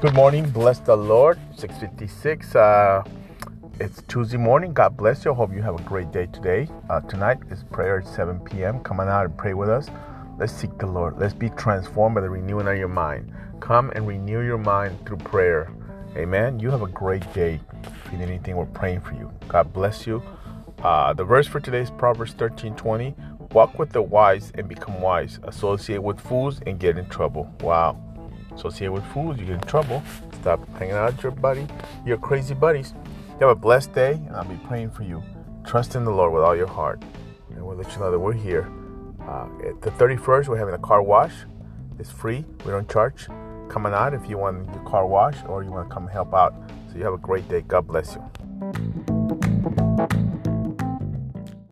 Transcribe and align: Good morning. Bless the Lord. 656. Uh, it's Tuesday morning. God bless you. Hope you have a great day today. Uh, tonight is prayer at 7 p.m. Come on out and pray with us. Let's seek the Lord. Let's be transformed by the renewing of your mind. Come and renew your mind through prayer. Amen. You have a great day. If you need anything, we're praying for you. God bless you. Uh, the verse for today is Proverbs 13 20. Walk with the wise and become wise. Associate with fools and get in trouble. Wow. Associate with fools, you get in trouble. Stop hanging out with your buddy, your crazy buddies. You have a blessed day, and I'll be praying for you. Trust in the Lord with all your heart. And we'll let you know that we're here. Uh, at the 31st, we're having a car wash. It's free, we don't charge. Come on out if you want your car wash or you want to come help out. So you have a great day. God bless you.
Good 0.00 0.14
morning. 0.14 0.48
Bless 0.48 0.78
the 0.78 0.96
Lord. 0.96 1.38
656. 1.56 2.56
Uh, 2.56 3.04
it's 3.78 4.00
Tuesday 4.08 4.38
morning. 4.38 4.72
God 4.72 4.96
bless 4.96 5.26
you. 5.26 5.34
Hope 5.34 5.52
you 5.52 5.60
have 5.60 5.78
a 5.78 5.82
great 5.82 6.10
day 6.10 6.24
today. 6.24 6.70
Uh, 6.88 7.00
tonight 7.00 7.36
is 7.50 7.64
prayer 7.64 7.98
at 7.98 8.06
7 8.08 8.40
p.m. 8.40 8.80
Come 8.80 9.00
on 9.00 9.10
out 9.10 9.26
and 9.26 9.36
pray 9.36 9.52
with 9.52 9.68
us. 9.68 9.88
Let's 10.38 10.54
seek 10.54 10.78
the 10.78 10.86
Lord. 10.86 11.18
Let's 11.18 11.34
be 11.34 11.50
transformed 11.50 12.14
by 12.14 12.22
the 12.22 12.30
renewing 12.30 12.66
of 12.66 12.78
your 12.78 12.88
mind. 12.88 13.30
Come 13.60 13.90
and 13.90 14.08
renew 14.08 14.40
your 14.40 14.56
mind 14.56 15.04
through 15.04 15.18
prayer. 15.18 15.70
Amen. 16.16 16.58
You 16.58 16.70
have 16.70 16.80
a 16.80 16.88
great 16.88 17.30
day. 17.34 17.60
If 18.06 18.10
you 18.12 18.16
need 18.16 18.30
anything, 18.30 18.56
we're 18.56 18.64
praying 18.64 19.02
for 19.02 19.12
you. 19.12 19.30
God 19.48 19.70
bless 19.70 20.06
you. 20.06 20.22
Uh, 20.82 21.12
the 21.12 21.24
verse 21.24 21.46
for 21.46 21.60
today 21.60 21.82
is 21.82 21.90
Proverbs 21.90 22.32
13 22.32 22.74
20. 22.74 23.14
Walk 23.52 23.78
with 23.78 23.90
the 23.90 24.00
wise 24.00 24.50
and 24.54 24.66
become 24.66 25.02
wise. 25.02 25.40
Associate 25.42 26.02
with 26.02 26.18
fools 26.18 26.62
and 26.66 26.80
get 26.80 26.96
in 26.96 27.06
trouble. 27.10 27.54
Wow. 27.60 28.09
Associate 28.54 28.92
with 28.92 29.04
fools, 29.06 29.38
you 29.38 29.46
get 29.46 29.54
in 29.54 29.60
trouble. 29.60 30.02
Stop 30.40 30.66
hanging 30.78 30.94
out 30.94 31.12
with 31.12 31.22
your 31.22 31.32
buddy, 31.32 31.66
your 32.04 32.18
crazy 32.18 32.54
buddies. 32.54 32.94
You 33.40 33.46
have 33.46 33.56
a 33.56 33.60
blessed 33.60 33.94
day, 33.94 34.12
and 34.12 34.36
I'll 34.36 34.44
be 34.44 34.60
praying 34.66 34.90
for 34.90 35.02
you. 35.02 35.22
Trust 35.64 35.94
in 35.94 36.04
the 36.04 36.10
Lord 36.10 36.32
with 36.32 36.42
all 36.42 36.56
your 36.56 36.66
heart. 36.66 37.02
And 37.50 37.64
we'll 37.64 37.76
let 37.76 37.92
you 37.92 37.98
know 37.98 38.10
that 38.10 38.18
we're 38.18 38.32
here. 38.32 38.70
Uh, 39.22 39.48
at 39.66 39.80
the 39.82 39.90
31st, 39.92 40.48
we're 40.48 40.58
having 40.58 40.74
a 40.74 40.78
car 40.78 41.02
wash. 41.02 41.32
It's 41.98 42.10
free, 42.10 42.44
we 42.64 42.70
don't 42.70 42.88
charge. 42.88 43.28
Come 43.68 43.86
on 43.86 43.94
out 43.94 44.14
if 44.14 44.28
you 44.28 44.36
want 44.36 44.68
your 44.74 44.84
car 44.84 45.06
wash 45.06 45.36
or 45.46 45.62
you 45.62 45.70
want 45.70 45.88
to 45.88 45.94
come 45.94 46.08
help 46.08 46.34
out. 46.34 46.54
So 46.90 46.98
you 46.98 47.04
have 47.04 47.14
a 47.14 47.18
great 47.18 47.48
day. 47.48 47.60
God 47.60 47.86
bless 47.86 48.14
you. 48.14 48.39